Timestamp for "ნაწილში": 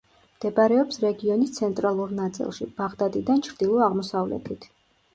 2.23-2.69